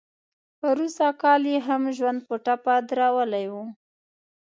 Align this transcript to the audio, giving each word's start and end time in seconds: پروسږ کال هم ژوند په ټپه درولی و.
پروسږ 0.59 1.13
کال 1.21 1.43
هم 1.67 1.83
ژوند 1.97 2.19
په 2.27 2.35
ټپه 2.45 2.75
درولی 2.89 3.45
و. 3.51 3.55